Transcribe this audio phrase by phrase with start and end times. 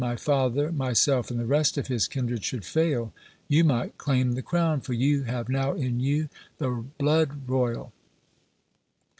[0.03, 3.13] my father, myself, and the rest of his kindred should fail,
[3.47, 6.27] you might claim the crown, for you have now in you
[6.57, 7.93] the blood royal."